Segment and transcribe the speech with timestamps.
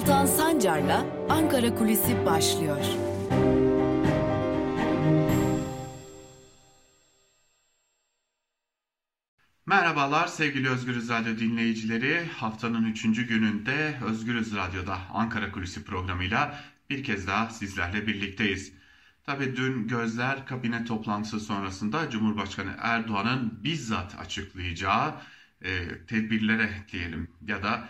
[0.00, 2.84] Altan Sancar'la Ankara Kulisi başlıyor.
[9.66, 12.26] Merhabalar sevgili Özgürüz Radyo dinleyicileri.
[12.36, 18.72] Haftanın üçüncü gününde Özgürüz Radyo'da Ankara Kulisi programıyla bir kez daha sizlerle birlikteyiz.
[19.26, 25.14] Tabi dün gözler kabine toplantısı sonrasında Cumhurbaşkanı Erdoğan'ın bizzat açıklayacağı
[25.62, 27.88] e, tedbirlere diyelim ya da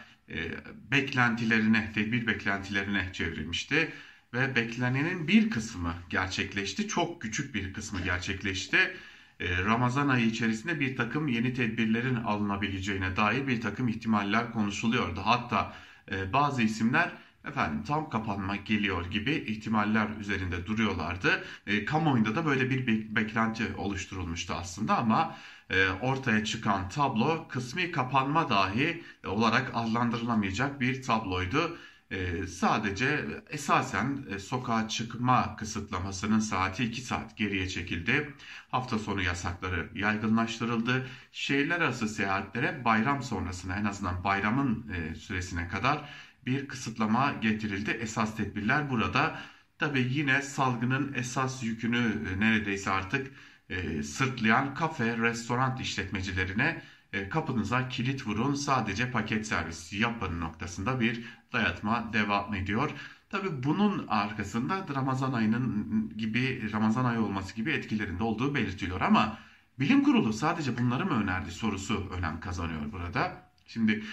[0.75, 3.93] beklentilerine, tedbir beklentilerine çevrilmişti.
[4.35, 6.87] Ve beklenenin bir kısmı gerçekleşti.
[6.89, 8.97] Çok küçük bir kısmı gerçekleşti.
[9.41, 15.21] E, Ramazan ayı içerisinde bir takım yeni tedbirlerin alınabileceğine dair bir takım ihtimaller konuşuluyordu.
[15.25, 15.75] Hatta
[16.11, 21.45] e, bazı isimler efendim tam kapanma geliyor gibi ihtimaller üzerinde duruyorlardı.
[21.67, 25.37] E, kamuoyunda da böyle bir be- beklenti oluşturulmuştu aslında ama
[25.71, 31.79] e, ortaya çıkan tablo kısmi kapanma dahi olarak adlandırılamayacak bir tabloydu.
[32.11, 38.35] E, sadece esasen e, sokağa çıkma kısıtlamasının saati 2 saat geriye çekildi.
[38.71, 41.07] Hafta sonu yasakları yaygınlaştırıldı.
[41.33, 46.09] Şehirler arası seyahatlere bayram sonrasına en azından bayramın e, süresine kadar
[46.47, 47.91] bir kısıtlama getirildi.
[47.91, 49.41] Esas tedbirler burada.
[49.79, 53.33] Tabi yine salgının esas yükünü e, neredeyse artık
[53.69, 61.25] e, sırtlayan kafe, restoran işletmecilerine e, kapınıza kilit vurun sadece paket servis yapın noktasında bir
[61.53, 62.91] dayatma devam ediyor.
[63.31, 69.39] Tabi bunun arkasında Ramazan ayının gibi Ramazan ayı olması gibi etkilerinde olduğu belirtiliyor ama
[69.79, 73.51] bilim kurulu sadece bunları mı önerdi sorusu önem kazanıyor burada.
[73.67, 74.05] Şimdi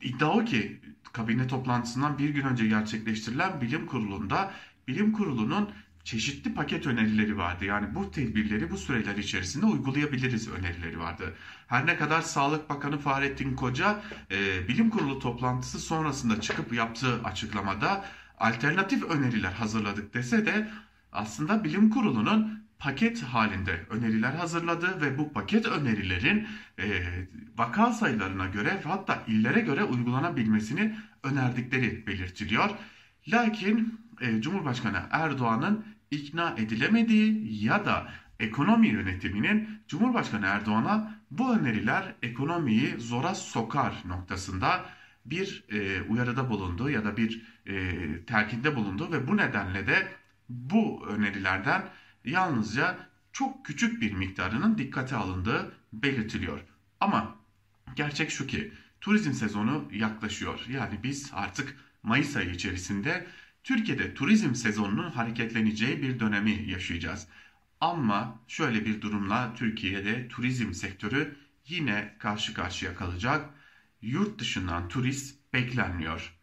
[0.00, 0.80] iddia o ki
[1.12, 4.52] kabine toplantısından bir gün önce gerçekleştirilen bilim kurulunda
[4.88, 5.70] bilim kurulunun
[6.04, 7.64] çeşitli paket önerileri vardı.
[7.64, 11.34] Yani bu tedbirleri bu süreler içerisinde uygulayabiliriz önerileri vardı.
[11.66, 18.04] Her ne kadar Sağlık Bakanı Fahrettin Koca e, bilim kurulu toplantısı sonrasında çıkıp yaptığı açıklamada
[18.38, 20.70] alternatif öneriler hazırladık dese de
[21.12, 26.48] aslında bilim kurulunun paket halinde öneriler hazırladı ve bu paket önerilerin
[26.78, 27.02] e,
[27.56, 32.70] vaka sayılarına göre hatta illere göre uygulanabilmesini önerdikleri belirtiliyor.
[33.28, 38.08] Lakin e, Cumhurbaşkanı Erdoğan'ın ikna edilemediği ya da
[38.40, 44.84] ekonomi yönetiminin Cumhurbaşkanı Erdoğan'a bu öneriler ekonomiyi zora sokar noktasında
[45.24, 50.08] bir e, uyarıda bulundu ya da bir e, telkinde bulundu ve bu nedenle de
[50.48, 51.82] bu önerilerden
[52.24, 56.60] yalnızca çok küçük bir miktarının dikkate alındığı belirtiliyor.
[57.00, 57.36] Ama
[57.96, 60.66] gerçek şu ki turizm sezonu yaklaşıyor.
[60.68, 63.26] Yani biz artık Mayıs ayı içerisinde
[63.64, 67.26] Türkiye'de turizm sezonunun hareketleneceği bir dönemi yaşayacağız.
[67.80, 73.50] Ama şöyle bir durumla Türkiye'de turizm sektörü yine karşı karşıya kalacak.
[74.02, 76.39] Yurt dışından turist beklenmiyor.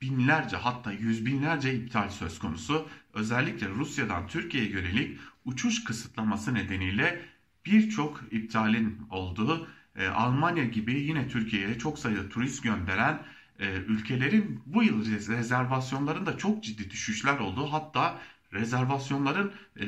[0.00, 2.88] Binlerce hatta yüz binlerce iptal söz konusu.
[3.12, 7.20] Özellikle Rusya'dan Türkiye'ye yönelik uçuş kısıtlaması nedeniyle
[7.66, 13.22] birçok iptalin olduğu, e, Almanya gibi yine Türkiye'ye çok sayıda turist gönderen
[13.58, 18.18] e, ülkelerin bu yıl rezervasyonlarında çok ciddi düşüşler olduğu hatta
[18.52, 19.86] rezervasyonların e,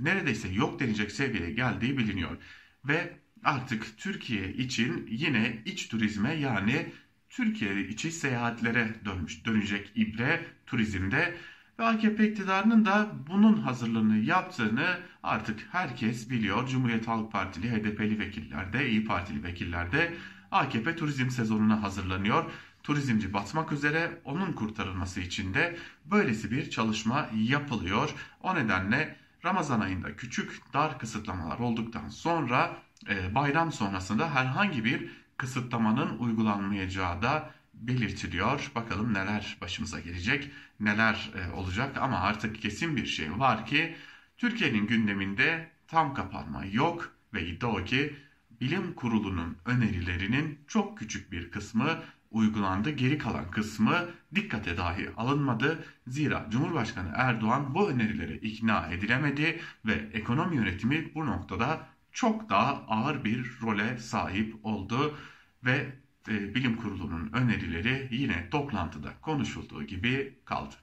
[0.00, 2.36] neredeyse yok denecek seviyeye geldiği biliniyor.
[2.84, 6.92] Ve artık Türkiye için yine iç turizme yani
[7.32, 11.34] Türkiye içi seyahatlere dönmüş, dönecek ibre turizmde
[11.78, 16.68] ve AKP iktidarının da bunun hazırlığını yaptığını artık herkes biliyor.
[16.68, 20.14] Cumhuriyet Halk Partili, HDP'li vekiller de, İyi Partili vekiller de
[20.50, 22.44] AKP turizm sezonuna hazırlanıyor
[22.82, 28.14] turizmci batmak üzere onun kurtarılması için de böylesi bir çalışma yapılıyor.
[28.40, 32.76] O nedenle Ramazan ayında küçük dar kısıtlamalar olduktan sonra
[33.08, 38.72] e, bayram sonrasında herhangi bir kısıtlamanın uygulanmayacağı da belirtiliyor.
[38.74, 40.50] Bakalım neler başımıza gelecek,
[40.80, 43.96] neler e, olacak ama artık kesin bir şey var ki
[44.38, 48.16] Türkiye'nin gündeminde tam kapanma yok ve iddia o ki
[48.60, 51.98] bilim kurulunun önerilerinin çok küçük bir kısmı
[52.30, 52.90] uygulandı.
[52.90, 55.84] Geri kalan kısmı dikkate dahi alınmadı.
[56.06, 63.24] Zira Cumhurbaşkanı Erdoğan bu önerilere ikna edilemedi ve ekonomi yönetimi bu noktada çok daha ağır
[63.24, 65.18] bir role sahip oldu
[65.64, 65.92] ve
[66.28, 70.74] e, bilim kurulunun önerileri yine toplantıda konuşulduğu gibi kaldı.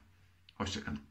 [0.54, 1.10] Hoşçakalın.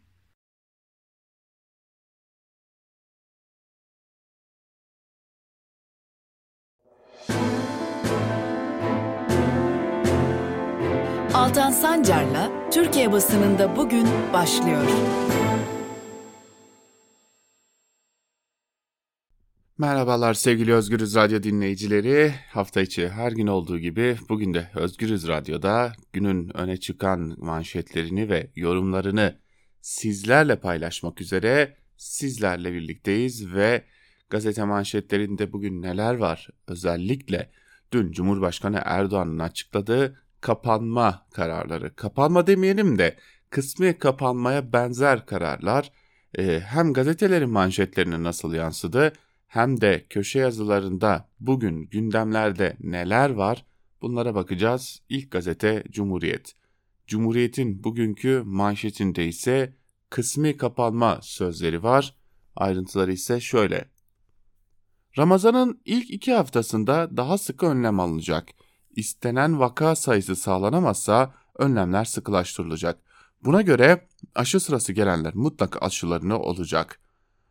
[11.34, 14.84] Altan Sancar'la Türkiye basınında bugün başlıyor.
[19.80, 22.34] Merhabalar sevgili Özgürüz Radyo dinleyicileri.
[22.52, 28.52] Hafta içi her gün olduğu gibi bugün de Özgürüz Radyo'da günün öne çıkan manşetlerini ve
[28.56, 29.36] yorumlarını
[29.82, 33.84] sizlerle paylaşmak üzere sizlerle birlikteyiz ve
[34.30, 36.50] gazete manşetlerinde bugün neler var?
[36.68, 37.52] Özellikle
[37.92, 41.96] dün Cumhurbaşkanı Erdoğan'ın açıkladığı kapanma kararları.
[41.96, 43.16] Kapanma demeyelim de
[43.50, 45.92] kısmi kapanmaya benzer kararlar
[46.38, 49.14] e, hem gazetelerin manşetlerine nasıl yansıdı
[49.50, 53.66] hem de köşe yazılarında bugün gündemlerde neler var
[54.02, 55.02] bunlara bakacağız.
[55.10, 56.56] İlk gazete Cumhuriyet.
[57.08, 59.74] Cumhuriyet'in bugünkü manşetinde ise
[60.10, 62.16] kısmi kapanma sözleri var.
[62.56, 63.90] Ayrıntıları ise şöyle.
[65.18, 68.50] Ramazan'ın ilk iki haftasında daha sıkı önlem alınacak.
[68.96, 73.00] İstenen vaka sayısı sağlanamazsa önlemler sıkılaştırılacak.
[73.44, 77.00] Buna göre aşı sırası gelenler mutlaka aşılarını olacak.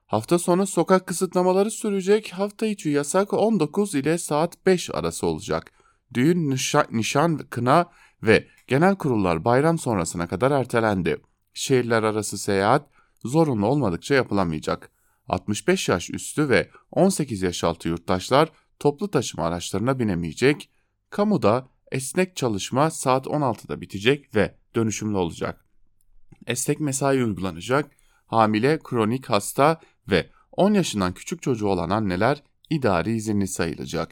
[0.08, 2.32] Hafta sonu sokak kısıtlamaları sürecek.
[2.32, 5.72] Hafta içi yasak 19 ile saat 5 arası olacak.
[6.14, 6.50] Düğün,
[6.90, 7.86] nişan, kına
[8.22, 11.22] ve genel kurullar bayram sonrasına kadar ertelendi.
[11.54, 12.86] Şehirler arası seyahat
[13.24, 14.90] zorunlu olmadıkça yapılamayacak.
[15.28, 20.70] 65 yaş üstü ve 18 yaş altı yurttaşlar toplu taşıma araçlarına binemeyecek.
[21.10, 25.64] Kamuda esnek çalışma saat 16'da bitecek ve dönüşümlü olacak.
[26.46, 27.90] Esnek mesai uygulanacak.
[28.26, 34.10] Hamile, kronik hasta ve 10 yaşından küçük çocuğu olan anneler idari izinli sayılacak.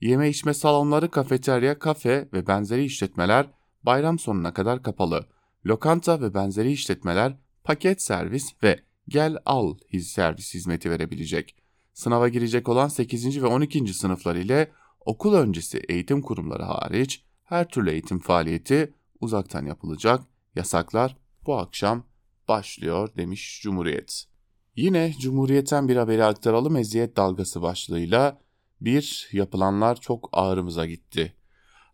[0.00, 3.46] Yeme içme salonları, kafeterya, kafe ve benzeri işletmeler
[3.82, 5.26] bayram sonuna kadar kapalı.
[5.66, 11.56] Lokanta ve benzeri işletmeler paket servis ve gel al servis hizmeti verebilecek.
[11.94, 13.42] Sınava girecek olan 8.
[13.42, 13.94] ve 12.
[13.94, 20.22] sınıflar ile okul öncesi eğitim kurumları hariç her türlü eğitim faaliyeti uzaktan yapılacak.
[20.54, 21.16] Yasaklar
[21.46, 22.04] bu akşam
[22.48, 24.35] başlıyor demiş Cumhuriyet.
[24.76, 28.38] Yine Cumhuriyet'ten bir haberi aktaralım eziyet dalgası başlığıyla.
[28.80, 31.34] Bir, yapılanlar çok ağrımıza gitti.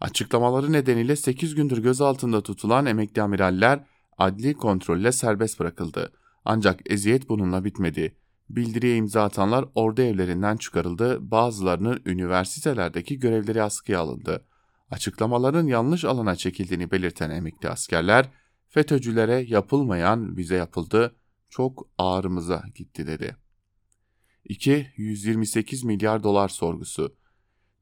[0.01, 3.85] Açıklamaları nedeniyle 8 gündür gözaltında tutulan emekli amiraller
[4.19, 6.13] adli kontrolle serbest bırakıldı.
[6.45, 8.17] Ancak eziyet bununla bitmedi.
[8.51, 14.45] Bildiriye imza atanlar ordu evlerinden çıkarıldı, bazılarının üniversitelerdeki görevleri askıya alındı.
[14.91, 18.29] Açıklamaların yanlış alana çekildiğini belirten emekli askerler,
[18.69, 21.15] FETÖ'cülere yapılmayan bize yapıldı,
[21.53, 23.37] çok ağrımıza gitti dedi.
[24.45, 24.87] 2.
[24.97, 27.17] 128 milyar dolar sorgusu.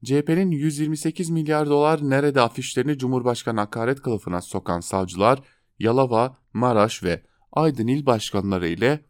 [0.03, 5.39] CHP'nin 128 milyar dolar nerede afişlerini Cumhurbaşkanı hakaret kılıfına sokan savcılar,
[5.79, 9.05] Yalova, Maraş ve Aydın il başkanları ile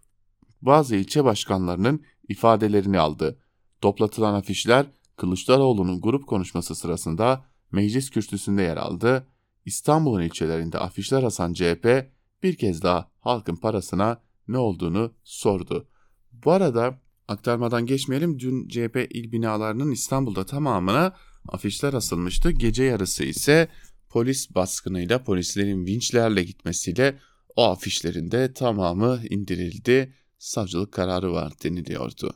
[0.61, 3.39] bazı ilçe başkanlarının ifadelerini aldı.
[3.81, 4.85] Toplatılan afişler
[5.17, 9.27] Kılıçdaroğlu'nun grup konuşması sırasında meclis kürsüsünde yer aldı.
[9.65, 12.11] İstanbul'un ilçelerinde afişler asan CHP
[12.43, 15.87] bir kez daha halkın parasına ne olduğunu sordu.
[16.31, 18.39] Bu arada aktarmadan geçmeyelim.
[18.39, 21.15] Dün CHP il binalarının İstanbul'da tamamına
[21.47, 22.51] afişler asılmıştı.
[22.51, 23.67] Gece yarısı ise
[24.09, 27.19] polis baskınıyla polislerin vinçlerle gitmesiyle
[27.55, 30.13] o afişlerin de tamamı indirildi.
[30.37, 32.33] Savcılık kararı var deniliyordu.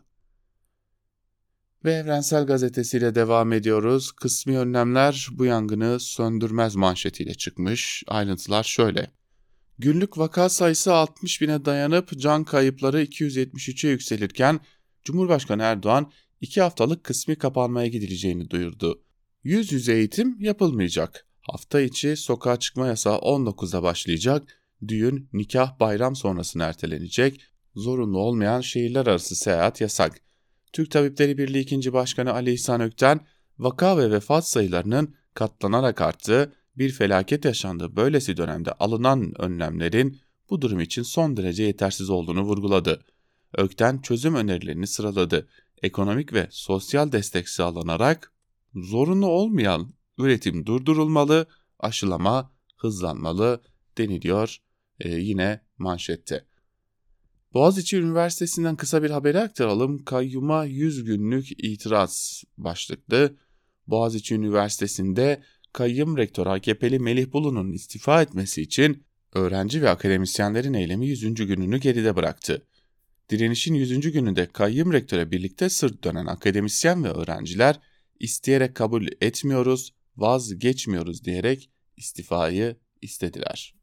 [1.86, 4.12] Ve Evrensel Gazetesi'yle devam ediyoruz.
[4.12, 8.04] Kısmi önlemler bu yangını söndürmez manşetiyle çıkmış.
[8.08, 9.12] Ayrıntılar şöyle.
[9.80, 14.60] Günlük vaka sayısı 60 bine dayanıp can kayıpları 273'e yükselirken
[15.04, 19.02] Cumhurbaşkanı Erdoğan 2 haftalık kısmi kapanmaya gidileceğini duyurdu.
[19.44, 21.28] Yüz yüze eğitim yapılmayacak.
[21.42, 24.62] Hafta içi sokağa çıkma yasağı 19'da başlayacak.
[24.88, 27.42] Düğün, nikah, bayram sonrasına ertelenecek.
[27.76, 30.22] Zorunlu olmayan şehirler arası seyahat yasak.
[30.74, 31.94] Türk Tabipleri Birliği 2.
[31.94, 33.20] Başkanı Ali İhsan Ökten,
[33.60, 40.80] vaka ve vefat sayılarının katlanarak arttığı bir felaket yaşandığı böylesi dönemde alınan önlemlerin bu durum
[40.80, 43.06] için son derece yetersiz olduğunu vurguladı.
[43.58, 45.48] Ökten çözüm önerilerini sıraladı.
[45.82, 48.34] Ekonomik ve sosyal destek sağlanarak
[48.76, 51.48] zorunlu olmayan üretim durdurulmalı,
[51.80, 53.62] aşılama hızlanmalı
[53.98, 54.58] deniliyor
[55.00, 56.46] e, yine manşette.
[57.54, 60.06] Boğaziçi Üniversitesi'nden kısa bir haberi aktaralım.
[60.06, 63.36] Kayyuma 100 günlük itiraz başlıklı.
[63.88, 65.44] Boğaziçi Üniversitesi'nde
[65.76, 69.04] kayyum rektör AKP'li Melih Bulu'nun istifa etmesi için
[69.34, 71.34] öğrenci ve akademisyenlerin eylemi 100.
[71.34, 72.68] gününü geride bıraktı.
[73.30, 74.12] Direnişin 100.
[74.12, 77.80] gününde kayyum rektöre birlikte sırt dönen akademisyen ve öğrenciler
[78.20, 83.76] isteyerek kabul etmiyoruz, vazgeçmiyoruz diyerek istifayı istediler.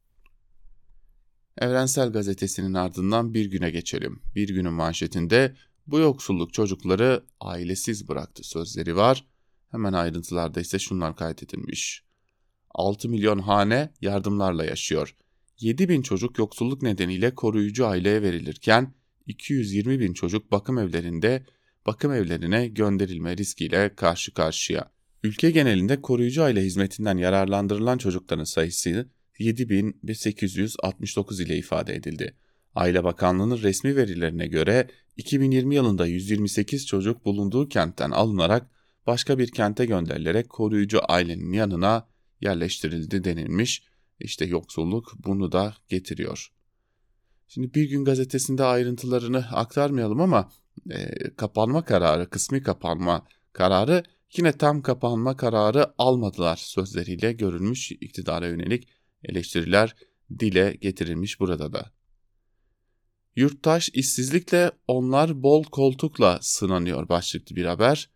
[1.58, 4.22] Evrensel Gazetesi'nin ardından bir güne geçelim.
[4.34, 5.56] Bir günün manşetinde
[5.86, 9.31] bu yoksulluk çocukları ailesiz bıraktı sözleri var.
[9.72, 12.04] Hemen ayrıntılarda ise şunlar kaydedilmiş.
[12.70, 15.16] 6 milyon hane yardımlarla yaşıyor.
[15.60, 18.94] 7 bin çocuk yoksulluk nedeniyle koruyucu aileye verilirken
[19.26, 21.46] 220 bin çocuk bakım evlerinde
[21.86, 24.92] bakım evlerine gönderilme riskiyle karşı karşıya.
[25.22, 32.36] Ülke genelinde koruyucu aile hizmetinden yararlandırılan çocukların sayısı 7869 ile ifade edildi.
[32.74, 38.70] Aile Bakanlığı'nın resmi verilerine göre 2020 yılında 128 çocuk bulunduğu kentten alınarak
[39.06, 42.08] başka bir kente gönderilerek koruyucu ailenin yanına
[42.40, 43.82] yerleştirildi denilmiş.
[44.20, 46.52] İşte yoksulluk bunu da getiriyor.
[47.48, 50.50] Şimdi Bir Gün Gazetesi'nde ayrıntılarını aktarmayalım ama
[50.90, 54.02] e, kapanma kararı, kısmi kapanma kararı
[54.36, 58.88] yine tam kapanma kararı almadılar sözleriyle görülmüş iktidara yönelik
[59.24, 59.94] eleştiriler
[60.38, 61.92] dile getirilmiş burada da.
[63.36, 68.10] Yurttaş işsizlikle onlar bol koltukla sınanıyor başlıklı bir haber.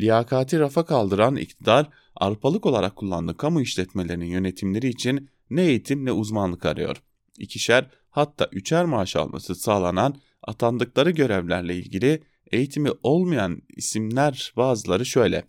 [0.00, 6.66] Liyakati rafa kaldıran iktidar arpalık olarak kullandığı kamu işletmelerinin yönetimleri için ne eğitim ne uzmanlık
[6.66, 7.02] arıyor.
[7.38, 12.22] İkişer hatta üçer maaş alması sağlanan atandıkları görevlerle ilgili
[12.52, 15.44] eğitimi olmayan isimler bazıları şöyle.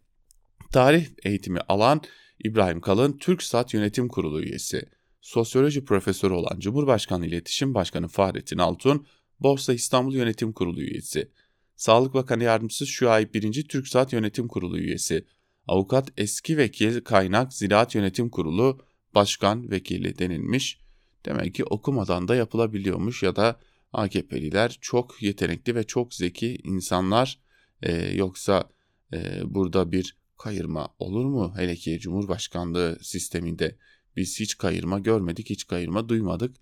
[0.71, 2.01] Tarih eğitimi alan
[2.43, 4.89] İbrahim Kalın TürkSat Yönetim Kurulu üyesi.
[5.21, 9.05] Sosyoloji profesörü olan Cumhurbaşkanı İletişim Başkanı Fahrettin Altun,
[9.39, 11.31] Borsa İstanbul Yönetim Kurulu üyesi.
[11.75, 13.67] Sağlık Bakanı Yardımcısı Şuayb 1.
[13.67, 15.25] TürkSat Yönetim Kurulu üyesi.
[15.67, 18.79] Avukat eski vekil Kaynak Ziraat Yönetim Kurulu
[19.15, 20.79] Başkan Vekili denilmiş.
[21.25, 23.59] Demek ki okumadan da yapılabiliyormuş ya da
[23.93, 27.39] AKP'liler çok yetenekli ve çok zeki insanlar
[27.81, 28.69] e, yoksa
[29.13, 31.53] e, burada bir kayırma olur mu?
[31.57, 33.77] Hele ki Cumhurbaşkanlığı sisteminde
[34.15, 36.55] biz hiç kayırma görmedik, hiç kayırma duymadık.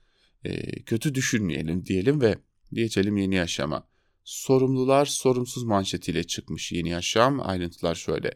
[0.43, 2.35] E, kötü düşünmeyelim diyelim ve
[2.73, 3.90] geçelim yeni yaşama.
[4.23, 7.39] Sorumlular sorumsuz manşetiyle çıkmış yeni yaşam.
[7.43, 8.31] Ayrıntılar şöyle.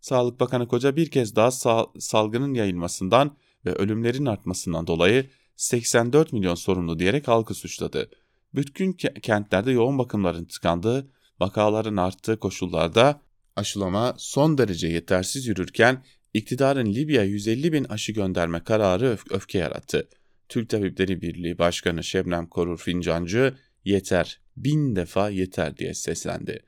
[0.00, 6.54] Sağlık Bakanı Koca bir kez daha sal salgının yayılmasından ve ölümlerin artmasından dolayı 84 milyon
[6.54, 8.10] sorumlu diyerek halkı suçladı.
[8.54, 8.92] Bütün
[9.22, 13.20] kentlerde yoğun bakımların tıkandığı, vakaların arttığı koşullarda
[13.56, 16.04] aşılama son derece yetersiz yürürken
[16.34, 20.08] iktidarın Libya 150 bin aşı gönderme kararı öf öfke yarattı.
[20.48, 23.54] Türk Tabipleri Birliği Başkanı Şebnem Korur Fincancı
[23.84, 26.62] yeter, bin defa yeter diye seslendi.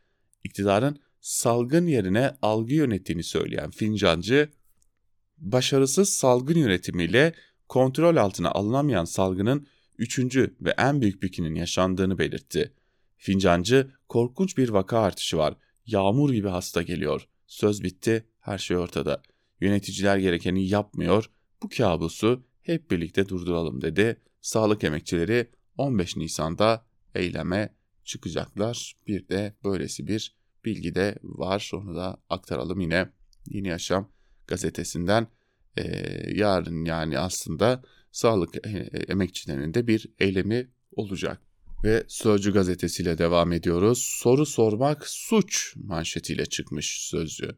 [0.45, 4.49] İktidarın salgın yerine algı yönettiğini söyleyen Fincancı,
[5.39, 7.35] başarısız salgın yönetimiyle
[7.69, 9.67] kontrol altına alınamayan salgının
[9.99, 12.73] üçüncü ve en büyük bükünün yaşandığını belirtti.
[13.17, 15.55] Fincancı, korkunç bir vaka artışı var.
[15.87, 17.29] Yağmur gibi hasta geliyor.
[17.47, 19.23] Söz bitti, her şey ortada.
[19.61, 21.31] Yöneticiler gerekeni yapmıyor.
[21.63, 24.21] Bu kabusu hep birlikte durduralım dedi.
[24.41, 26.85] Sağlık emekçileri 15 Nisan'da
[27.15, 28.95] eyleme çıkacaklar.
[29.07, 31.71] Bir de böylesi bir bilgi de var.
[31.75, 33.09] Onu da aktaralım yine
[33.47, 34.11] Yeni Yaşam
[34.47, 35.27] gazetesinden.
[35.77, 35.83] Ee,
[36.35, 41.41] yarın yani aslında sağlık e, emekçilerinin de bir eylemi olacak.
[41.85, 43.99] Ve Sözcü gazetesiyle devam ediyoruz.
[43.99, 47.57] Soru sormak suç manşetiyle çıkmış Sözcü.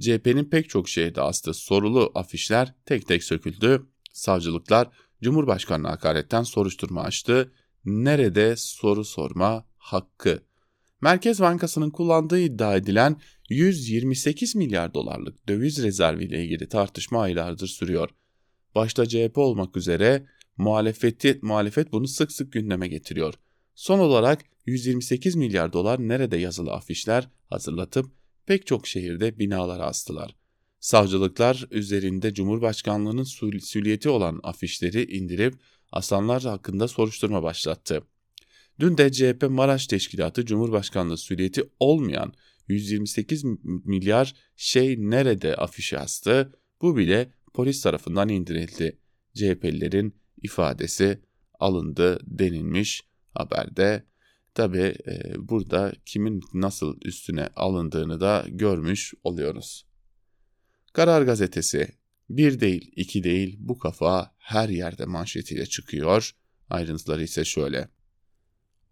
[0.00, 3.86] CHP'nin pek çok şehirde astığı sorulu afişler tek tek söküldü.
[4.12, 4.88] Savcılıklar
[5.22, 7.52] Cumhurbaşkanı hakaretten soruşturma açtı.
[7.84, 10.42] Nerede soru sorma hakkı?
[11.00, 13.20] Merkez Bankası'nın kullandığı iddia edilen
[13.50, 18.10] 128 milyar dolarlık döviz rezervi ile ilgili tartışma aylardır sürüyor.
[18.74, 23.34] Başta CHP olmak üzere muhalefeti, muhalefet bunu sık sık gündeme getiriyor.
[23.74, 28.06] Son olarak 128 milyar dolar nerede yazılı afişler hazırlatıp
[28.46, 30.36] pek çok şehirde binalara astılar.
[30.80, 35.54] Savcılıklar üzerinde Cumhurbaşkanlığının süliyeti olan afişleri indirip
[35.92, 38.02] asanlar hakkında soruşturma başlattı.
[38.80, 42.32] Dün de CHP Maraş Teşkilatı Cumhurbaşkanlığı süliyeti olmayan
[42.68, 46.52] 128 milyar şey nerede afişi astı.
[46.82, 48.98] Bu bile polis tarafından indirildi.
[49.34, 51.20] CHP'lilerin ifadesi
[51.58, 53.02] alındı denilmiş
[53.34, 54.06] haberde.
[54.54, 59.86] Tabi e, burada kimin nasıl üstüne alındığını da görmüş oluyoruz.
[60.92, 61.88] Karar gazetesi
[62.36, 66.30] bir değil iki değil bu kafa her yerde manşetiyle çıkıyor.
[66.70, 67.88] Ayrıntıları ise şöyle.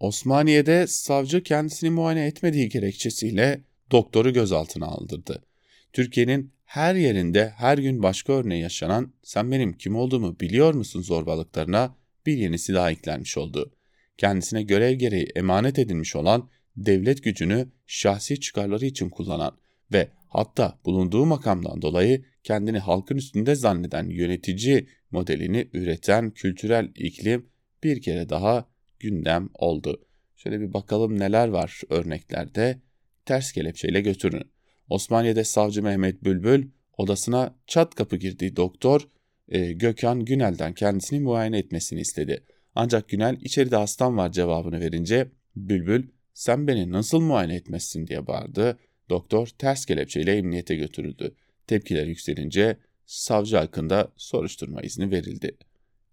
[0.01, 5.45] Osmaniye'de savcı kendisini muayene etmediği gerekçesiyle doktoru gözaltına aldırdı.
[5.93, 11.97] Türkiye'nin her yerinde her gün başka örneği yaşanan sen benim kim olduğumu biliyor musun zorbalıklarına
[12.27, 13.73] bir yenisi daha eklenmiş oldu.
[14.19, 19.59] Kendisine görev gereği emanet edilmiş olan devlet gücünü şahsi çıkarları için kullanan
[19.93, 27.47] ve hatta bulunduğu makamdan dolayı kendini halkın üstünde zanneden yönetici modelini üreten kültürel iklim
[27.85, 28.69] bir kere daha
[28.99, 30.05] gündem oldu.
[30.37, 32.81] Şöyle bir bakalım neler var örneklerde.
[33.25, 34.51] Ters kelepçeyle götürün.
[34.89, 39.09] Osmaniye'de savcı Mehmet Bülbül odasına çat kapı girdiği doktor
[39.49, 42.45] e, Gökhan Günel'den kendisini muayene etmesini istedi.
[42.75, 48.79] Ancak Günel içeride hastam var cevabını verince Bülbül sen beni nasıl muayene etmezsin diye bağırdı.
[49.11, 51.35] Doktor ters kelepçeyle emniyete götürüldü.
[51.67, 52.77] Tepkiler yükselince
[53.07, 55.57] savcı hakkında soruşturma izni verildi.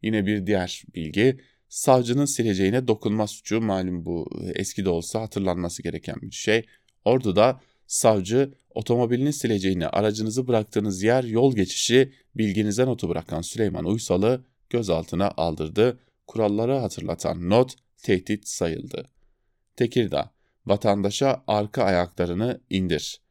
[0.01, 1.37] Yine bir diğer bilgi
[1.69, 6.65] savcının sileceğine dokunma suçu malum bu eski de olsa hatırlanması gereken bir şey.
[7.05, 15.31] Ordu'da savcı otomobilini sileceğini aracınızı bıraktığınız yer yol geçişi bilginize notu bırakan Süleyman Uysal'ı gözaltına
[15.37, 15.99] aldırdı.
[16.27, 19.05] Kuralları hatırlatan not tehdit sayıldı.
[19.75, 20.31] Tekirdağ,
[20.67, 23.21] vatandaşa arka ayaklarını indir.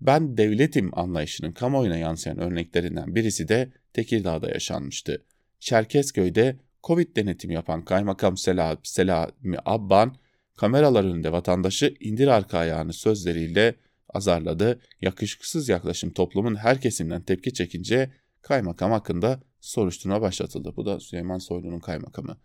[0.00, 5.24] Ben devletim anlayışının kamuoyuna yansıyan örneklerinden birisi de Tekirdağ'da yaşanmıştı.
[5.60, 10.16] Çerkezköy'de Covid denetim yapan Kaymakam Sel Selami Abban,
[10.56, 13.74] kameralar önünde vatandaşı indir arka ayağını sözleriyle
[14.08, 14.80] azarladı.
[15.00, 18.10] Yakışıksız yaklaşım toplumun her kesimden tepki çekince
[18.42, 20.76] kaymakam hakkında soruşturma başlatıldı.
[20.76, 22.36] Bu da Süleyman Soylu'nun kaymakamı.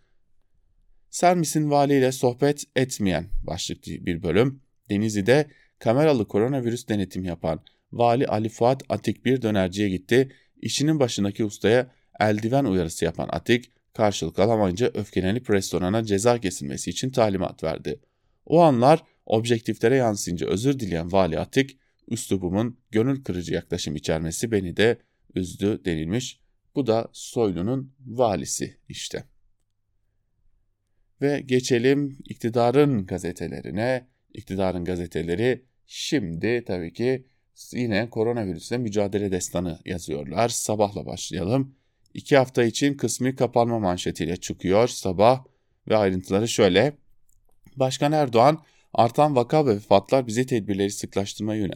[1.11, 4.61] Sermis'in valiyle sohbet etmeyen başlıklı bir bölüm.
[4.89, 5.47] Denizli'de
[5.79, 10.31] kameralı koronavirüs denetim yapan Vali Ali Fuat Atik bir dönerciye gitti.
[10.61, 17.63] İşinin başındaki ustaya eldiven uyarısı yapan Atik karşılık alamayınca öfkelenip restorana ceza kesilmesi için talimat
[17.63, 17.99] verdi.
[18.45, 21.77] O anlar objektiflere yansıyınca özür dileyen Vali Atik,
[22.07, 24.97] üslubumun gönül kırıcı yaklaşım içermesi beni de
[25.35, 26.39] üzdü denilmiş.
[26.75, 29.30] Bu da Soylu'nun valisi işte.
[31.21, 34.07] Ve geçelim iktidarın gazetelerine.
[34.33, 37.25] İktidarın gazeteleri şimdi tabii ki
[37.73, 40.49] yine koronavirüsle mücadele destanı yazıyorlar.
[40.49, 41.75] Sabahla başlayalım.
[42.13, 45.43] İki hafta için kısmi kapanma manşetiyle çıkıyor sabah
[45.89, 46.93] ve ayrıntıları şöyle.
[47.75, 48.63] Başkan Erdoğan
[48.93, 51.67] artan vaka ve vefatlar bizi tedbirleri sıklaştırmaya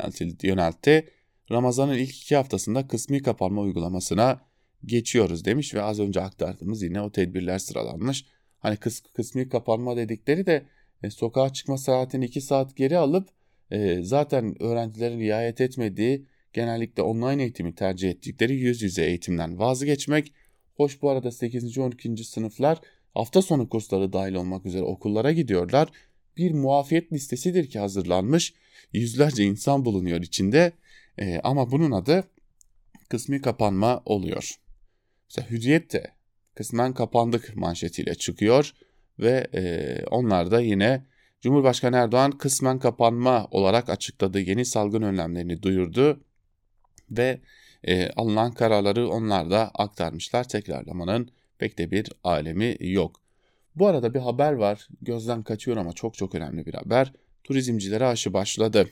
[0.43, 1.09] yöneltti.
[1.51, 4.41] Ramazan'ın ilk iki haftasında kısmi kapanma uygulamasına
[4.85, 8.25] geçiyoruz demiş ve az önce aktardığımız yine o tedbirler sıralanmış.
[8.65, 10.65] Hani kıs, kısmi kapanma dedikleri de
[11.03, 13.29] e, sokağa çıkma saatini 2 saat geri alıp
[13.71, 20.33] e, zaten öğrencilerin riayet etmediği genellikle online eğitimi tercih ettikleri yüz yüze eğitimden vazgeçmek.
[20.75, 21.77] Hoş bu arada 8.
[21.77, 22.23] 12.
[22.23, 22.79] sınıflar
[23.13, 25.89] hafta sonu kursları dahil olmak üzere okullara gidiyorlar.
[26.37, 28.53] Bir muafiyet listesidir ki hazırlanmış.
[28.93, 30.71] Yüzlerce insan bulunuyor içinde
[31.17, 32.23] e, ama bunun adı
[33.09, 34.55] kısmi kapanma oluyor.
[35.29, 36.14] Mesela Hürriyet de
[36.55, 38.73] kısmen kapandık manşetiyle çıkıyor
[39.19, 41.05] ve e, onlar da yine
[41.41, 46.19] Cumhurbaşkanı Erdoğan kısmen kapanma olarak açıkladığı yeni salgın önlemlerini duyurdu
[47.11, 47.39] ve
[47.83, 50.47] e, alınan kararları onlar da aktarmışlar.
[50.47, 53.21] Tekrarlamanın pek de bir alemi yok.
[53.75, 54.87] Bu arada bir haber var.
[55.01, 57.13] Gözden kaçıyor ama çok çok önemli bir haber.
[57.43, 58.87] Turizmcilere aşı başladı.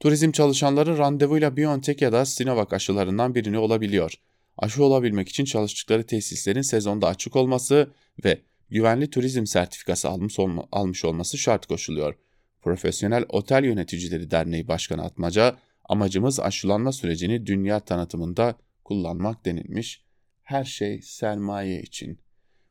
[0.00, 4.14] Turizm çalışanları randevuyla BioNTech ya da Sinovac aşılarından birini olabiliyor.
[4.58, 7.90] Aşı olabilmek için çalıştıkları tesislerin sezonda açık olması
[8.24, 8.40] ve
[8.70, 12.14] güvenli turizm sertifikası almış, olma, almış olması şart koşuluyor.
[12.62, 20.04] Profesyonel Otel Yöneticileri Derneği Başkanı Atmaca, amacımız aşılanma sürecini dünya tanıtımında kullanmak denilmiş.
[20.42, 22.20] Her şey sermaye için.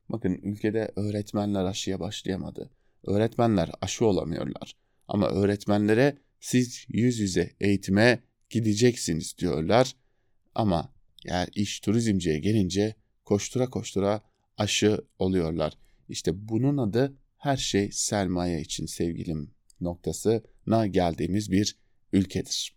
[0.09, 2.69] Bakın ülkede öğretmenler aşıya başlayamadı.
[3.03, 4.75] Öğretmenler aşı olamıyorlar.
[5.07, 8.19] Ama öğretmenlere siz yüz yüze eğitime
[8.49, 9.95] gideceksiniz diyorlar.
[10.55, 10.94] Ama
[11.25, 14.21] yani iş turizmciye gelince koştura koştura
[14.57, 15.73] aşı oluyorlar.
[16.09, 21.77] İşte bunun adı her şey sermaye için sevgilim noktasına geldiğimiz bir
[22.13, 22.75] ülkedir.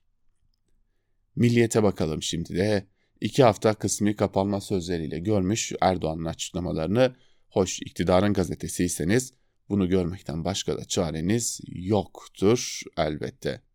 [1.37, 2.87] Milliyete bakalım şimdi de.
[3.21, 7.17] iki hafta kısmi kapanma sözleriyle görmüş Erdoğan'ın açıklamalarını.
[7.49, 9.33] Hoş iktidarın gazetesiyseniz
[9.69, 13.68] bunu görmekten başka da çareniz yoktur elbette.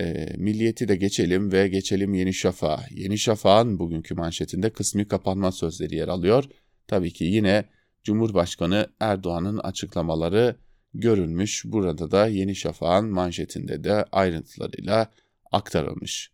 [0.00, 2.84] E, milliyeti de geçelim ve geçelim Yeni Şafak'a.
[2.90, 6.44] Yeni Şafak'ın bugünkü manşetinde kısmi kapanma sözleri yer alıyor.
[6.86, 7.64] Tabii ki yine
[8.02, 10.56] Cumhurbaşkanı Erdoğan'ın açıklamaları
[10.94, 11.64] görülmüş.
[11.64, 15.10] Burada da Yeni Şafak'ın manşetinde de ayrıntılarıyla
[15.52, 16.32] aktarılmış.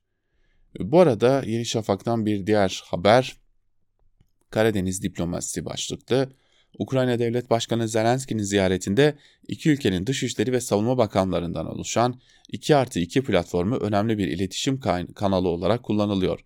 [0.80, 3.36] Bu arada Yeni Şafak'tan bir diğer haber
[4.50, 6.28] Karadeniz diplomasisi başlıklı.
[6.78, 9.14] Ukrayna Devlet Başkanı Zelenski'nin ziyaretinde
[9.48, 14.80] iki ülkenin dışişleri ve savunma bakanlarından oluşan 2 artı 2 platformu önemli bir iletişim
[15.14, 16.40] kanalı olarak kullanılıyor.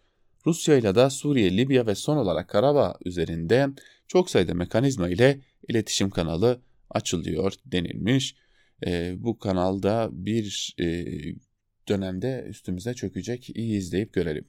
[0.46, 3.68] Rusya ile de Suriye, Libya ve son olarak Karabağ üzerinde
[4.08, 8.36] çok sayıda mekanizma ile iletişim kanalı açılıyor denilmiş.
[8.86, 11.06] E, bu kanalda bir e,
[11.88, 14.44] dönemde üstümüze çökecek iyi izleyip görelim.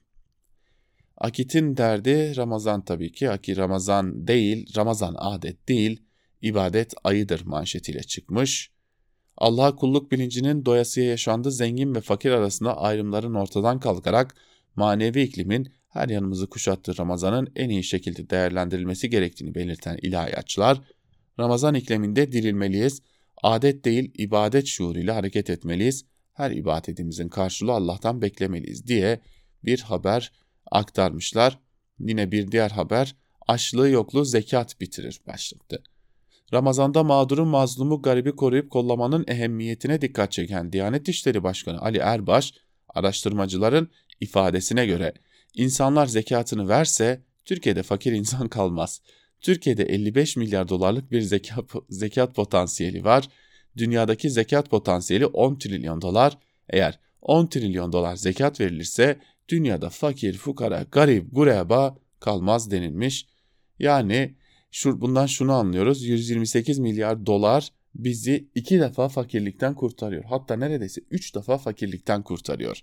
[1.23, 3.29] Akit'in derdi Ramazan tabii ki.
[3.29, 6.01] Aki Ramazan değil, Ramazan adet değil,
[6.41, 8.71] ibadet ayıdır manşetiyle çıkmış.
[9.37, 14.35] Allah'a kulluk bilincinin doyasıya yaşandığı zengin ve fakir arasında ayrımların ortadan kalkarak
[14.75, 20.81] manevi iklimin her yanımızı kuşattığı Ramazan'ın en iyi şekilde değerlendirilmesi gerektiğini belirten ilahiyatçılar,
[21.39, 23.01] Ramazan ikliminde dirilmeliyiz,
[23.43, 26.05] adet değil ibadet şuuruyla hareket etmeliyiz.
[26.33, 29.19] Her ibadetimizin karşılığı Allah'tan beklemeliyiz diye
[29.63, 30.31] bir haber
[30.73, 31.59] aktarmışlar.
[31.99, 33.15] Yine bir diğer haber
[33.47, 35.83] açlığı yokluğu zekat bitirir başlıklı.
[36.53, 42.53] Ramazanda mağdurun mazlumu garibi koruyup kollamanın ehemmiyetine dikkat çeken Diyanet İşleri Başkanı Ali Erbaş,
[42.89, 43.89] araştırmacıların
[44.21, 45.13] ifadesine göre
[45.53, 49.01] insanlar zekatını verse Türkiye'de fakir insan kalmaz.
[49.41, 53.29] Türkiye'de 55 milyar dolarlık bir zekat, zekat potansiyeli var.
[53.77, 56.37] Dünyadaki zekat potansiyeli 10 trilyon dolar.
[56.69, 63.27] Eğer 10 trilyon dolar zekat verilirse dünyada fakir, fukara, garip, gureba kalmaz denilmiş.
[63.79, 64.35] Yani
[64.71, 66.03] şu, bundan şunu anlıyoruz.
[66.03, 70.23] 128 milyar dolar bizi iki defa fakirlikten kurtarıyor.
[70.23, 72.79] Hatta neredeyse üç defa fakirlikten kurtarıyor.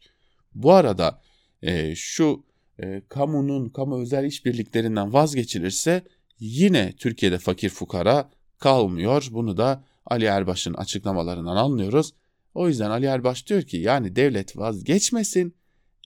[0.54, 1.22] Bu arada
[1.62, 2.44] e, şu
[2.82, 6.02] e, kamunun, kamu özel işbirliklerinden vazgeçilirse
[6.38, 9.28] yine Türkiye'de fakir fukara kalmıyor.
[9.30, 12.12] Bunu da Ali Erbaş'ın açıklamalarından anlıyoruz.
[12.54, 15.54] O yüzden Ali Erbaş diyor ki yani devlet vazgeçmesin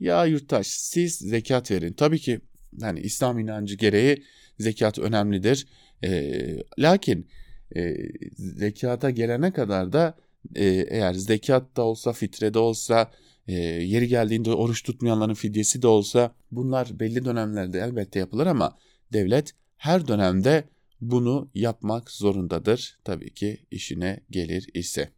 [0.00, 1.92] ya yurttaş siz zekat verin.
[1.92, 2.40] Tabii ki
[2.80, 4.24] hani İslam inancı gereği
[4.58, 5.66] zekat önemlidir.
[6.04, 6.40] E,
[6.78, 7.28] lakin
[7.76, 7.96] e,
[8.36, 10.16] zekata gelene kadar da
[10.54, 13.10] e, eğer zekat da olsa fitre de olsa
[13.48, 18.78] e, yeri geldiğinde oruç tutmayanların fidyesi de olsa bunlar belli dönemlerde elbette yapılır ama
[19.12, 20.64] devlet her dönemde
[21.00, 22.98] bunu yapmak zorundadır.
[23.04, 25.10] Tabii ki işine gelir ise.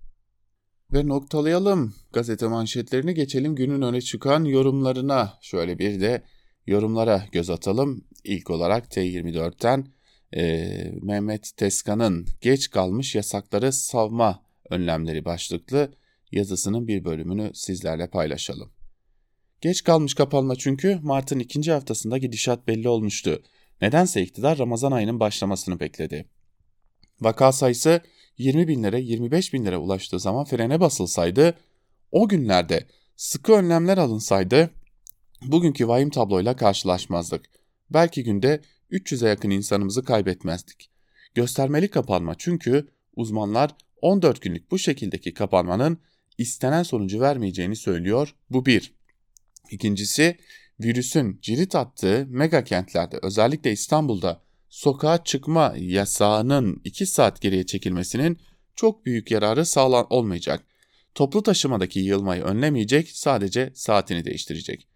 [0.93, 5.39] Ve noktalayalım gazete manşetlerini geçelim günün öne çıkan yorumlarına.
[5.41, 6.23] Şöyle bir de
[6.67, 8.05] yorumlara göz atalım.
[8.25, 9.87] İlk olarak T24'ten
[10.37, 10.67] e,
[11.03, 15.93] Mehmet Teskan'ın geç kalmış yasakları savma önlemleri başlıklı
[16.33, 18.73] yazısının bir bölümünü sizlerle paylaşalım.
[19.61, 23.43] Geç kalmış kapanma çünkü Mart'ın ikinci haftasında gidişat belli olmuştu.
[23.81, 26.29] Nedense iktidar Ramazan ayının başlamasını bekledi.
[27.21, 28.01] Vaka sayısı
[28.39, 31.55] 20 binlere 25 binlere ulaştığı zaman frene basılsaydı,
[32.13, 34.71] o günlerde sıkı önlemler alınsaydı
[35.43, 37.47] bugünkü vahim tabloyla karşılaşmazdık.
[37.91, 40.91] Belki günde 300'e yakın insanımızı kaybetmezdik.
[41.35, 43.71] Göstermeli kapanma çünkü uzmanlar
[44.03, 45.99] 14 günlük bu şekildeki kapanmanın
[46.39, 48.35] istenen sonucu vermeyeceğini söylüyor.
[48.51, 48.95] Bu bir.
[49.71, 50.37] İkincisi
[50.81, 58.39] virüsün cirit attığı mega kentlerde özellikle İstanbul'da sokağa çıkma yasağının 2 saat geriye çekilmesinin
[58.75, 60.67] çok büyük yararı sağlan olmayacak.
[61.15, 64.89] Toplu taşımadaki yığılmayı önlemeyecek, sadece saatini değiştirecek.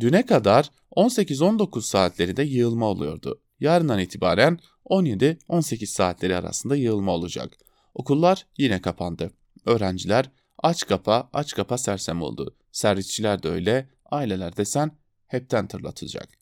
[0.00, 3.40] Düne kadar 18-19 saatleri de yığılma oluyordu.
[3.60, 7.58] Yarından itibaren 17-18 saatleri arasında yığılma olacak.
[7.94, 9.30] Okullar yine kapandı.
[9.66, 12.56] Öğrenciler aç kapa aç kapa sersem oldu.
[12.72, 14.90] Servisçiler de öyle, aileler desen
[15.26, 16.37] hepten tırlatacak.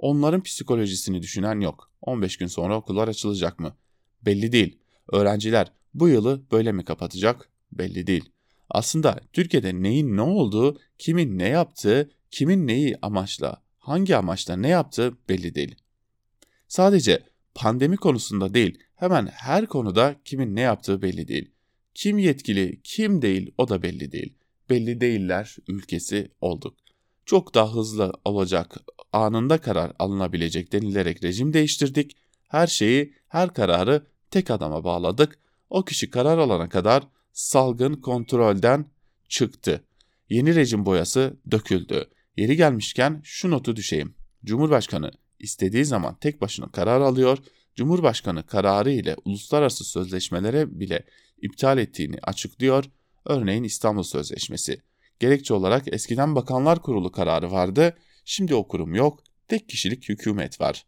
[0.00, 1.90] Onların psikolojisini düşünen yok.
[2.02, 3.76] 15 gün sonra okullar açılacak mı?
[4.22, 4.78] Belli değil.
[5.12, 7.48] Öğrenciler bu yılı böyle mi kapatacak?
[7.72, 8.30] Belli değil.
[8.70, 15.16] Aslında Türkiye'de neyin ne olduğu, kimin ne yaptığı, kimin neyi amaçla, hangi amaçla ne yaptığı
[15.28, 15.74] belli değil.
[16.68, 17.22] Sadece
[17.54, 21.50] pandemi konusunda değil, hemen her konuda kimin ne yaptığı belli değil.
[21.94, 24.34] Kim yetkili, kim değil o da belli değil.
[24.70, 26.76] Belli değiller ülkesi olduk.
[27.26, 28.76] Çok daha hızlı olacak,
[29.12, 32.16] anında karar alınabilecek denilerek rejim değiştirdik.
[32.48, 35.38] Her şeyi, her kararı tek adama bağladık.
[35.70, 38.86] O kişi karar alana kadar salgın kontrolden
[39.28, 39.84] çıktı.
[40.28, 42.10] Yeni rejim boyası döküldü.
[42.36, 44.14] Yeri gelmişken şu notu düşeyim.
[44.44, 47.38] Cumhurbaşkanı istediği zaman tek başına karar alıyor.
[47.74, 51.06] Cumhurbaşkanı kararı ile uluslararası sözleşmelere bile
[51.42, 52.84] iptal ettiğini açıklıyor.
[53.24, 54.82] Örneğin İstanbul Sözleşmesi.
[55.20, 57.96] Gerekçe olarak eskiden Bakanlar Kurulu kararı vardı.
[58.24, 59.20] Şimdi o kurum yok.
[59.48, 60.86] Tek kişilik hükümet var.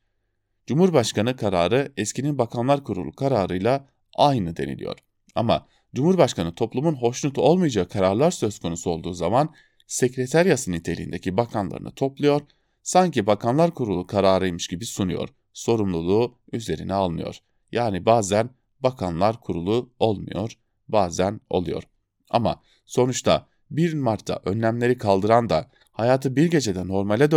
[0.66, 4.98] Cumhurbaşkanı kararı eskinin Bakanlar Kurulu kararıyla aynı deniliyor.
[5.34, 9.54] Ama Cumhurbaşkanı toplumun hoşnut olmayacağı kararlar söz konusu olduğu zaman
[9.86, 12.40] sekreteryası niteliğindeki bakanlarını topluyor,
[12.82, 17.38] sanki Bakanlar Kurulu kararıymış gibi sunuyor, sorumluluğu üzerine almıyor.
[17.72, 20.52] Yani bazen Bakanlar Kurulu olmuyor,
[20.88, 21.82] bazen oluyor.
[22.30, 27.30] Ama sonuçta 1 Mart'ta önlemleri kaldıran da hayatı bir gecede normale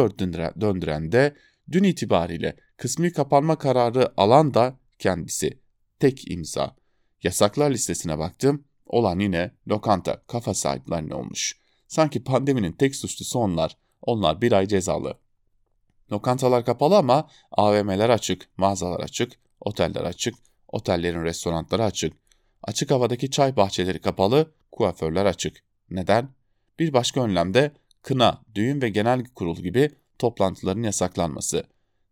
[0.62, 1.36] döndüren de
[1.72, 5.60] dün itibariyle kısmi kapanma kararı alan da kendisi.
[6.00, 6.76] Tek imza.
[7.24, 8.64] Yasaklar listesine baktım.
[8.86, 11.60] Olan yine lokanta, kafa sahiplerine olmuş.
[11.88, 13.78] Sanki pandeminin tek suçlusu onlar.
[14.02, 15.18] Onlar bir ay cezalı.
[16.12, 20.36] Lokantalar kapalı ama AVM'ler açık, mağazalar açık, oteller açık,
[20.68, 22.14] otellerin restoranları açık.
[22.64, 25.64] Açık havadaki çay bahçeleri kapalı, kuaförler açık.
[25.90, 26.30] Neden?
[26.80, 27.72] Bir başka önlemde
[28.02, 31.64] kına, düğün ve genel kurul gibi toplantıların yasaklanması.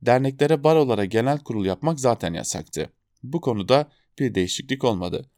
[0.02, 2.90] Derneklere, barolara genel kurul yapmak zaten yasaktı.
[3.24, 3.88] Bu konuda
[4.20, 5.30] bir değişiklik olmadı.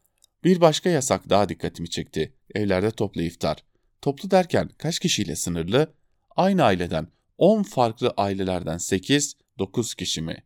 [0.44, 2.34] Bir başka yasak daha dikkatimi çekti.
[2.56, 3.64] Evlerde toplu iftar.
[4.02, 5.94] Toplu derken kaç kişiyle sınırlı?
[6.36, 10.44] Aynı aileden 10 farklı ailelerden 8, 9 kişi mi?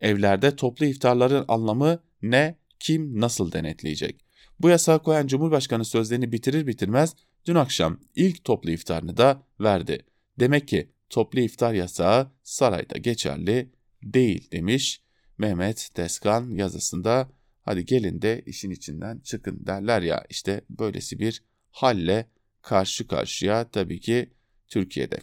[0.00, 4.25] Evlerde toplu iftarların anlamı ne, kim, nasıl denetleyecek?
[4.60, 7.14] Bu yasağı koyan Cumhurbaşkanı sözlerini bitirir bitirmez
[7.46, 10.04] dün akşam ilk toplu iftarını da verdi.
[10.40, 15.02] Demek ki toplu iftar yasağı sarayda geçerli değil demiş
[15.38, 17.28] Mehmet Deskan yazısında.
[17.62, 22.26] Hadi gelin de işin içinden çıkın derler ya işte böylesi bir halle
[22.62, 24.30] karşı karşıya tabii ki
[24.68, 25.18] Türkiye'de.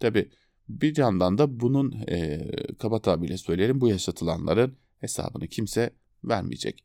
[0.00, 0.30] Tabii
[0.68, 2.48] bir yandan da bunun e,
[2.78, 5.90] kaba tabirle söyleyelim bu yaşatılanların hesabını kimse
[6.24, 6.84] vermeyecek.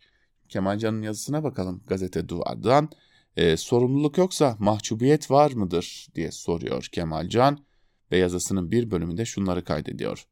[0.52, 2.90] Kemalcan'ın yazısına bakalım gazete duvardan.
[3.38, 7.66] E, sorumluluk yoksa mahcubiyet var mıdır diye soruyor Kemalcan
[8.12, 10.28] ve yazısının bir bölümünde şunları kaydediyor.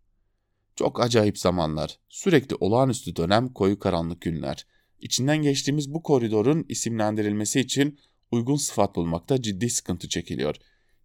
[0.76, 4.66] Çok acayip zamanlar, sürekli olağanüstü dönem, koyu karanlık günler.
[5.00, 8.00] İçinden geçtiğimiz bu koridorun isimlendirilmesi için
[8.32, 10.56] uygun sıfat bulmakta ciddi sıkıntı çekiliyor.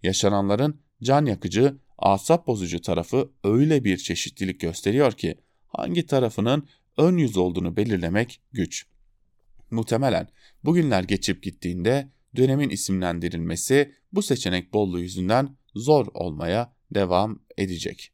[0.03, 7.37] Yaşananların can yakıcı, asap bozucu tarafı öyle bir çeşitlilik gösteriyor ki hangi tarafının ön yüz
[7.37, 8.87] olduğunu belirlemek güç.
[9.75, 10.29] Muhtemelen
[10.65, 18.13] bugünler geçip gittiğinde dönemin isimlendirilmesi bu seçenek bolluğu yüzünden zor olmaya devam edecek.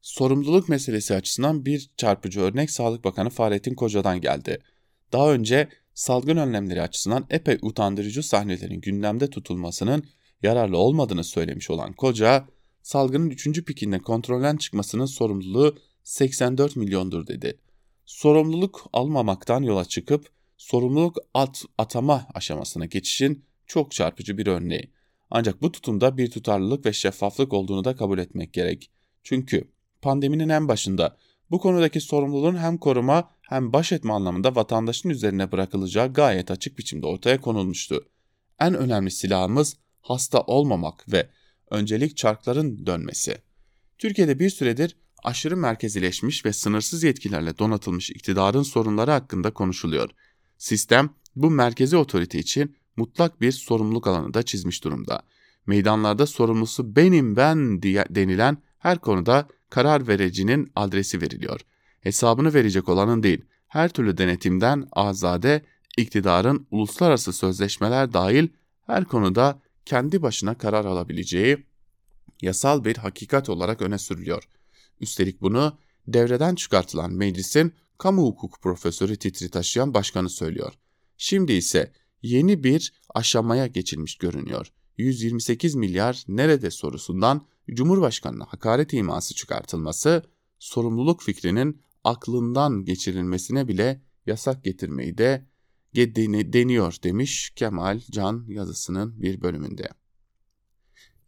[0.00, 4.58] Sorumluluk meselesi açısından bir çarpıcı örnek Sağlık Bakanı Fahrettin Koca'dan geldi.
[5.12, 10.04] Daha önce salgın önlemleri açısından epey utandırıcı sahnelerin gündemde tutulmasının
[10.42, 12.48] yararlı olmadığını söylemiş olan Koca,
[12.82, 13.64] salgının 3.
[13.64, 17.58] pikinde kontrolden çıkmasının sorumluluğu 84 milyondur dedi.
[18.06, 20.28] Sorumluluk almamaktan yola çıkıp
[20.62, 24.90] sorumluluk at, atama aşamasına geçişin çok çarpıcı bir örneği.
[25.30, 28.90] Ancak bu tutumda bir tutarlılık ve şeffaflık olduğunu da kabul etmek gerek.
[29.22, 29.70] Çünkü
[30.02, 31.16] pandeminin en başında
[31.50, 37.06] bu konudaki sorumluluğun hem koruma hem baş etme anlamında vatandaşın üzerine bırakılacağı gayet açık biçimde
[37.06, 38.04] ortaya konulmuştu.
[38.60, 41.28] En önemli silahımız hasta olmamak ve
[41.70, 43.36] öncelik çarkların dönmesi.
[43.98, 50.10] Türkiye'de bir süredir aşırı merkezileşmiş ve sınırsız yetkilerle donatılmış iktidarın sorunları hakkında konuşuluyor.
[50.62, 55.22] Sistem bu merkezi otorite için mutlak bir sorumluluk alanı da çizmiş durumda.
[55.66, 61.60] Meydanlarda sorumlusu benim ben diye denilen her konuda karar vericinin adresi veriliyor.
[62.00, 65.62] Hesabını verecek olanın değil, her türlü denetimden azade,
[65.96, 68.48] iktidarın uluslararası sözleşmeler dahil
[68.86, 71.66] her konuda kendi başına karar alabileceği
[72.42, 74.48] yasal bir hakikat olarak öne sürülüyor.
[75.00, 80.72] Üstelik bunu devreden çıkartılan meclisin kamu hukuku profesörü titri taşıyan başkanı söylüyor.
[81.16, 84.72] Şimdi ise yeni bir aşamaya geçilmiş görünüyor.
[84.96, 90.22] 128 milyar nerede sorusundan Cumhurbaşkanı'na hakaret iması çıkartılması,
[90.58, 95.46] sorumluluk fikrinin aklından geçirilmesine bile yasak getirmeyi de
[96.52, 99.88] deniyor demiş Kemal Can yazısının bir bölümünde.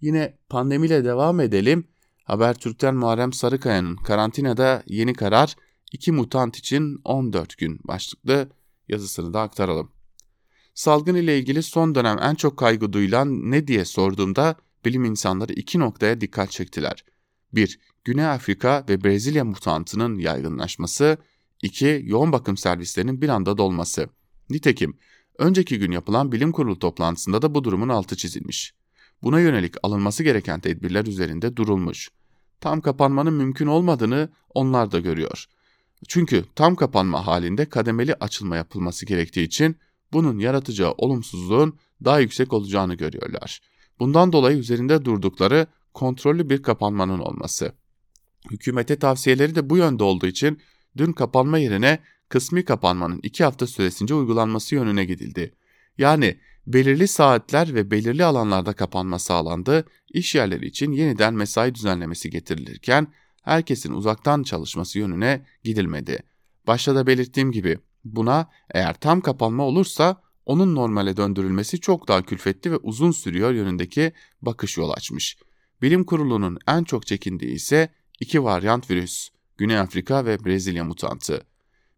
[0.00, 1.88] Yine pandemiyle devam edelim.
[2.24, 5.56] Habertürk'ten Muharrem Sarıkaya'nın karantinada yeni karar
[5.94, 8.48] iki mutant için 14 gün başlıklı
[8.88, 9.90] yazısını da aktaralım.
[10.74, 15.78] Salgın ile ilgili son dönem en çok kaygı duyulan ne diye sorduğumda bilim insanları iki
[15.78, 17.04] noktaya dikkat çektiler.
[17.52, 17.78] 1.
[18.04, 21.18] Güney Afrika ve Brezilya mutantının yaygınlaşması.
[21.62, 22.02] 2.
[22.04, 24.08] Yoğun bakım servislerinin bir anda dolması.
[24.50, 24.96] Nitekim
[25.38, 28.74] önceki gün yapılan bilim kurulu toplantısında da bu durumun altı çizilmiş.
[29.22, 32.10] Buna yönelik alınması gereken tedbirler üzerinde durulmuş.
[32.60, 35.46] Tam kapanmanın mümkün olmadığını onlar da görüyor.
[36.08, 39.76] Çünkü tam kapanma halinde kademeli açılma yapılması gerektiği için
[40.12, 43.60] bunun yaratacağı olumsuzluğun daha yüksek olacağını görüyorlar.
[43.98, 47.72] Bundan dolayı üzerinde durdukları kontrollü bir kapanmanın olması.
[48.50, 50.60] Hükümete tavsiyeleri de bu yönde olduğu için
[50.96, 55.54] dün kapanma yerine kısmi kapanmanın iki hafta süresince uygulanması yönüne gidildi.
[55.98, 63.06] Yani belirli saatler ve belirli alanlarda kapanma sağlandı, iş yerleri için yeniden mesai düzenlemesi getirilirken
[63.44, 66.22] herkesin uzaktan çalışması yönüne gidilmedi.
[66.66, 72.72] Başta da belirttiğim gibi buna eğer tam kapanma olursa onun normale döndürülmesi çok daha külfetli
[72.72, 75.38] ve uzun sürüyor yönündeki bakış yol açmış.
[75.82, 77.88] Bilim kurulunun en çok çekindiği ise
[78.20, 81.46] iki varyant virüs, Güney Afrika ve Brezilya mutantı.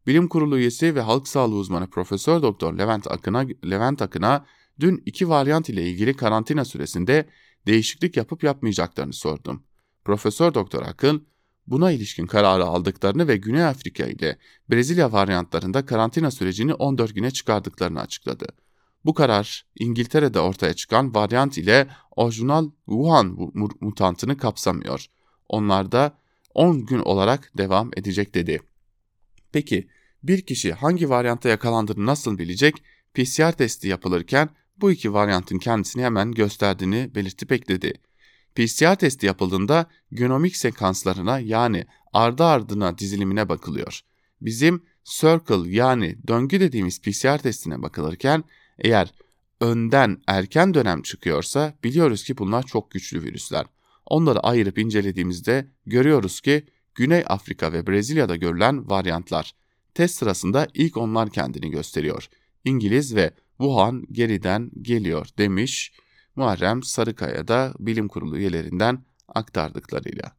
[0.07, 4.47] Bilim Kurulu üyesi ve halk sağlığı uzmanı Profesör Doktor Levent Akın'a Levent Akın'a
[4.81, 7.29] dün iki varyant ile ilgili karantina süresinde
[7.67, 9.63] değişiklik yapıp yapmayacaklarını sordum.
[10.05, 11.27] Profesör Doktor Akın,
[11.67, 14.39] buna ilişkin kararı aldıklarını ve Güney Afrika ile
[14.71, 18.47] Brezilya varyantlarında karantina sürecini 14 güne çıkardıklarını açıkladı.
[19.05, 25.07] Bu karar İngiltere'de ortaya çıkan varyant ile orijinal Wuhan mutantını kapsamıyor.
[25.49, 26.19] Onlar da
[26.55, 28.61] 10 gün olarak devam edecek dedi.
[29.53, 29.89] Peki
[30.23, 32.75] bir kişi hangi varyanta yakalandığını nasıl bilecek?
[33.15, 37.93] PCR testi yapılırken bu iki varyantın kendisini hemen gösterdiğini belirtip ekledi.
[38.57, 44.01] PCR testi yapıldığında genomik sekanslarına yani ardı ardına dizilimine bakılıyor.
[44.41, 48.45] Bizim circle yani döngü dediğimiz PCR testine bakılırken
[48.79, 49.15] eğer
[49.61, 53.67] önden erken dönem çıkıyorsa biliyoruz ki bunlar çok güçlü virüsler.
[54.07, 59.55] Onları ayırıp incelediğimizde görüyoruz ki Güney Afrika ve Brezilya'da görülen varyantlar.
[59.95, 62.29] Test sırasında ilk onlar kendini gösteriyor.
[62.65, 65.93] İngiliz ve Wuhan geriden geliyor demiş
[66.37, 70.37] Muharrem Sarıkaya da bilim kurulu üyelerinden aktardıklarıyla.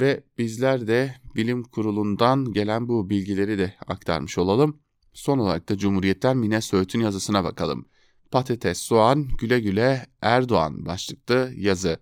[0.00, 4.80] Ve bizler de bilim kurulundan gelen bu bilgileri de aktarmış olalım.
[5.12, 7.88] Son olarak da Cumhuriyetler Mine Söğüt'ün yazısına bakalım.
[8.30, 11.98] Patates, soğan, güle güle Erdoğan başlıklı yazı.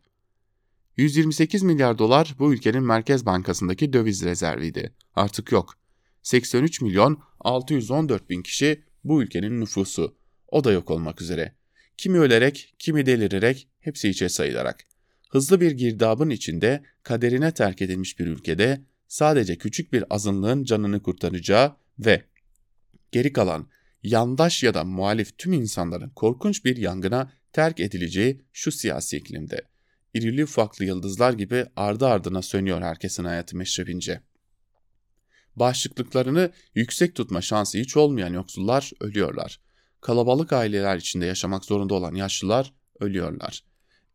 [0.97, 4.95] 128 milyar dolar bu ülkenin Merkez Bankası'ndaki döviz rezerviydi.
[5.15, 5.75] Artık yok.
[6.23, 10.17] 83 milyon 614 bin kişi bu ülkenin nüfusu.
[10.49, 11.55] O da yok olmak üzere.
[11.97, 14.85] Kimi ölerek, kimi delirerek, hepsi içe sayılarak.
[15.31, 21.77] Hızlı bir girdabın içinde kaderine terk edilmiş bir ülkede sadece küçük bir azınlığın canını kurtaracağı
[21.99, 22.25] ve
[23.13, 23.69] geri kalan
[24.03, 29.63] yandaş ya da muhalif tüm insanların korkunç bir yangına terk edileceği şu siyasi iklimde.
[30.15, 34.21] İrili ufaklı yıldızlar gibi ardı ardına sönüyor herkesin hayatı meşrebince.
[35.57, 39.61] Bağışıklıklarını yüksek tutma şansı hiç olmayan yoksullar ölüyorlar.
[40.05, 43.65] Kalabalık aileler içinde yaşamak zorunda olan yaşlılar ölüyorlar.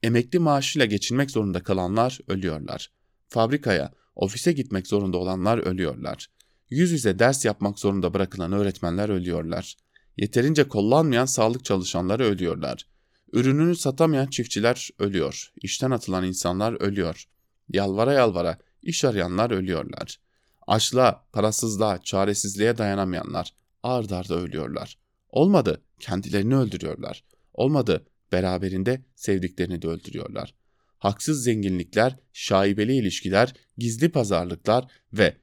[0.03, 2.91] Emekli maaşıyla geçinmek zorunda kalanlar ölüyorlar.
[3.29, 6.27] Fabrikaya, ofise gitmek zorunda olanlar ölüyorlar.
[6.69, 9.75] Yüz yüze ders yapmak zorunda bırakılan öğretmenler ölüyorlar.
[10.17, 12.87] Yeterince kullanmayan sağlık çalışanları ölüyorlar.
[13.33, 15.51] Ürününü satamayan çiftçiler ölüyor.
[15.61, 17.25] İşten atılan insanlar ölüyor.
[17.69, 20.19] Yalvara yalvara iş arayanlar ölüyorlar.
[20.67, 24.98] Açlığa, parasızlığa, çaresizliğe dayanamayanlar ard arda ölüyorlar.
[25.29, 27.23] Olmadı kendilerini öldürüyorlar.
[27.53, 30.53] Olmadı beraberinde sevdiklerini de öldürüyorlar.
[30.99, 35.37] Haksız zenginlikler, şaibeli ilişkiler, gizli pazarlıklar ve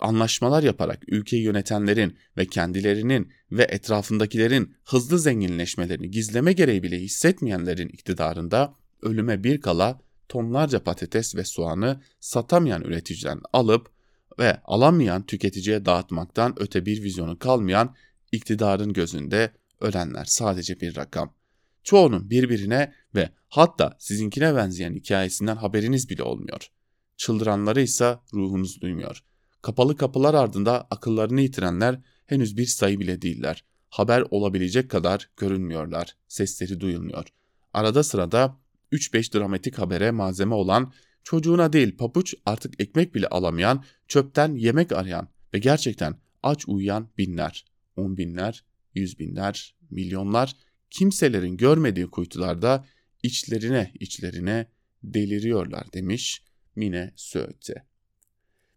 [0.00, 8.74] anlaşmalar yaparak ülkeyi yönetenlerin ve kendilerinin ve etrafındakilerin hızlı zenginleşmelerini gizleme gereği bile hissetmeyenlerin iktidarında
[9.02, 13.90] ölüme bir kala tonlarca patates ve soğanı satamayan üreticiden alıp
[14.38, 17.94] ve alamayan tüketiciye dağıtmaktan öte bir vizyonu kalmayan
[18.32, 21.34] iktidarın gözünde ölenler sadece bir rakam.
[21.82, 26.70] Çoğunun birbirine ve hatta sizinkine benzeyen hikayesinden haberiniz bile olmuyor.
[27.16, 29.24] Çıldıranları ise ruhunuz duymuyor.
[29.62, 33.64] Kapalı kapılar ardında akıllarını yitirenler henüz bir sayı bile değiller.
[33.88, 36.16] Haber olabilecek kadar görünmüyorlar.
[36.28, 37.26] Sesleri duyulmuyor.
[37.72, 38.56] Arada sırada
[38.92, 40.92] 3-5 dramatik habere malzeme olan,
[41.24, 47.64] çocuğuna değil papuç artık ekmek bile alamayan, çöpten yemek arayan ve gerçekten aç uyuyan binler,
[48.00, 50.56] on binler, yüz binler, milyonlar
[50.90, 52.86] kimselerin görmediği kuytularda
[53.22, 54.66] içlerine içlerine
[55.02, 56.42] deliriyorlar demiş
[56.76, 57.86] Mine Söğüt'e.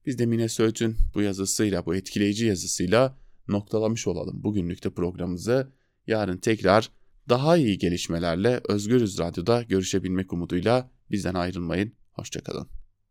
[0.05, 5.71] Biz de Mine Söğüt'ün bu yazısıyla, bu etkileyici yazısıyla noktalamış olalım bugünlükte programımızı.
[6.07, 6.89] Yarın tekrar
[7.29, 11.93] daha iyi gelişmelerle Özgürüz Radyo'da görüşebilmek umuduyla bizden ayrılmayın.
[12.12, 12.83] Hoşçakalın.